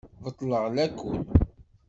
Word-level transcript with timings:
Beṭleɣ 0.23 0.63
lakul. 0.75 1.19